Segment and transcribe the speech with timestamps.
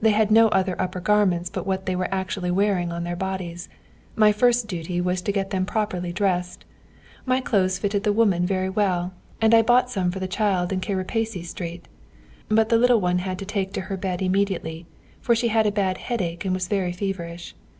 [0.00, 3.68] They had no other upper garments but what they were actually wearing on their bodies....
[4.14, 6.64] My first duty was to get them properly dressed.
[7.26, 10.80] My clothes fitted the woman very well, and I bought some for the child in
[10.80, 11.88] Kerepesi Street.
[12.48, 14.86] But the little one had to take to her bed immediately,
[15.20, 17.56] for she had a bad headache and was very feverish.